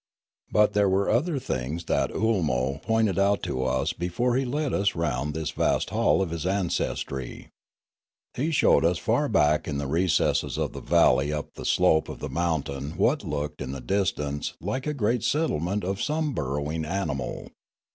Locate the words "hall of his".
5.91-6.43